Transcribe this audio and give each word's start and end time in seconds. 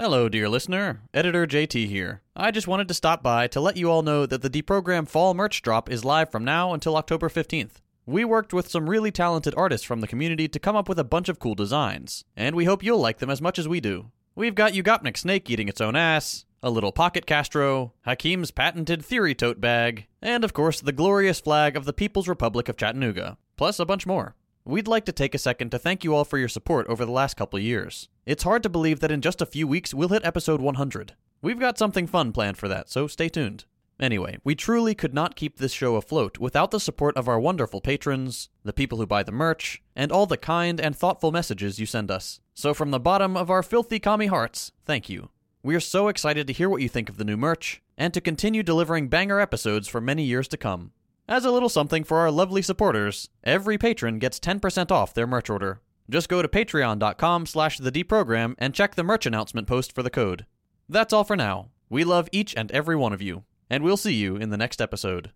Hello, 0.00 0.28
dear 0.28 0.48
listener. 0.48 1.00
Editor 1.12 1.44
JT 1.44 1.88
here. 1.88 2.22
I 2.36 2.52
just 2.52 2.68
wanted 2.68 2.86
to 2.86 2.94
stop 2.94 3.20
by 3.20 3.48
to 3.48 3.60
let 3.60 3.76
you 3.76 3.90
all 3.90 4.02
know 4.02 4.26
that 4.26 4.42
the 4.42 4.48
Deprogram 4.48 5.08
Fall 5.08 5.34
merch 5.34 5.60
drop 5.60 5.90
is 5.90 6.04
live 6.04 6.30
from 6.30 6.44
now 6.44 6.72
until 6.72 6.96
October 6.96 7.28
15th. 7.28 7.80
We 8.06 8.24
worked 8.24 8.52
with 8.52 8.70
some 8.70 8.88
really 8.88 9.10
talented 9.10 9.56
artists 9.56 9.84
from 9.84 10.00
the 10.00 10.06
community 10.06 10.46
to 10.46 10.60
come 10.60 10.76
up 10.76 10.88
with 10.88 11.00
a 11.00 11.04
bunch 11.04 11.28
of 11.28 11.40
cool 11.40 11.56
designs, 11.56 12.24
and 12.36 12.54
we 12.54 12.64
hope 12.64 12.84
you'll 12.84 13.00
like 13.00 13.18
them 13.18 13.28
as 13.28 13.42
much 13.42 13.58
as 13.58 13.66
we 13.66 13.80
do. 13.80 14.12
We've 14.36 14.54
got 14.54 14.72
Yugopnik 14.72 15.16
Snake 15.16 15.50
eating 15.50 15.68
its 15.68 15.80
own 15.80 15.96
ass, 15.96 16.44
a 16.62 16.70
little 16.70 16.92
pocket 16.92 17.26
Castro, 17.26 17.92
Hakim's 18.06 18.52
patented 18.52 19.04
theory 19.04 19.34
tote 19.34 19.60
bag, 19.60 20.06
and 20.22 20.44
of 20.44 20.52
course 20.52 20.80
the 20.80 20.92
glorious 20.92 21.40
flag 21.40 21.76
of 21.76 21.86
the 21.86 21.92
People's 21.92 22.28
Republic 22.28 22.68
of 22.68 22.76
Chattanooga, 22.76 23.36
plus 23.56 23.80
a 23.80 23.84
bunch 23.84 24.06
more. 24.06 24.36
We'd 24.64 24.86
like 24.86 25.06
to 25.06 25.12
take 25.12 25.34
a 25.34 25.38
second 25.38 25.70
to 25.70 25.78
thank 25.78 26.04
you 26.04 26.14
all 26.14 26.26
for 26.26 26.36
your 26.36 26.46
support 26.46 26.86
over 26.88 27.06
the 27.06 27.10
last 27.10 27.38
couple 27.38 27.58
years. 27.58 28.10
It's 28.28 28.42
hard 28.42 28.62
to 28.64 28.68
believe 28.68 29.00
that 29.00 29.10
in 29.10 29.22
just 29.22 29.40
a 29.40 29.46
few 29.46 29.66
weeks 29.66 29.94
we'll 29.94 30.10
hit 30.10 30.22
episode 30.22 30.60
100. 30.60 31.14
We've 31.40 31.58
got 31.58 31.78
something 31.78 32.06
fun 32.06 32.32
planned 32.32 32.58
for 32.58 32.68
that, 32.68 32.90
so 32.90 33.06
stay 33.06 33.30
tuned. 33.30 33.64
Anyway, 33.98 34.36
we 34.44 34.54
truly 34.54 34.94
could 34.94 35.14
not 35.14 35.34
keep 35.34 35.56
this 35.56 35.72
show 35.72 35.96
afloat 35.96 36.36
without 36.36 36.70
the 36.70 36.78
support 36.78 37.16
of 37.16 37.26
our 37.26 37.40
wonderful 37.40 37.80
patrons, 37.80 38.50
the 38.62 38.74
people 38.74 38.98
who 38.98 39.06
buy 39.06 39.22
the 39.22 39.32
merch, 39.32 39.82
and 39.96 40.12
all 40.12 40.26
the 40.26 40.36
kind 40.36 40.78
and 40.78 40.94
thoughtful 40.94 41.32
messages 41.32 41.78
you 41.78 41.86
send 41.86 42.10
us. 42.10 42.38
So, 42.52 42.74
from 42.74 42.90
the 42.90 43.00
bottom 43.00 43.34
of 43.34 43.48
our 43.48 43.62
filthy 43.62 43.98
commie 43.98 44.26
hearts, 44.26 44.72
thank 44.84 45.08
you. 45.08 45.30
We 45.62 45.74
are 45.74 45.80
so 45.80 46.08
excited 46.08 46.46
to 46.48 46.52
hear 46.52 46.68
what 46.68 46.82
you 46.82 46.88
think 46.90 47.08
of 47.08 47.16
the 47.16 47.24
new 47.24 47.38
merch, 47.38 47.80
and 47.96 48.12
to 48.12 48.20
continue 48.20 48.62
delivering 48.62 49.08
banger 49.08 49.40
episodes 49.40 49.88
for 49.88 50.02
many 50.02 50.24
years 50.24 50.48
to 50.48 50.58
come. 50.58 50.92
As 51.26 51.46
a 51.46 51.50
little 51.50 51.70
something 51.70 52.04
for 52.04 52.18
our 52.18 52.30
lovely 52.30 52.60
supporters, 52.60 53.30
every 53.42 53.78
patron 53.78 54.18
gets 54.18 54.38
10% 54.38 54.90
off 54.90 55.14
their 55.14 55.26
merch 55.26 55.48
order. 55.48 55.80
Just 56.10 56.28
go 56.28 56.40
to 56.40 56.48
patreon.com 56.48 57.46
slash 57.46 57.78
the 57.78 57.90
and 58.58 58.74
check 58.74 58.94
the 58.94 59.02
merch 59.02 59.26
announcement 59.26 59.66
post 59.66 59.94
for 59.94 60.02
the 60.02 60.10
code. 60.10 60.46
That's 60.88 61.12
all 61.12 61.24
for 61.24 61.36
now. 61.36 61.68
We 61.90 62.04
love 62.04 62.28
each 62.32 62.56
and 62.56 62.70
every 62.72 62.96
one 62.96 63.12
of 63.12 63.20
you, 63.20 63.44
and 63.68 63.82
we'll 63.82 63.96
see 63.98 64.14
you 64.14 64.36
in 64.36 64.50
the 64.50 64.56
next 64.56 64.80
episode. 64.80 65.32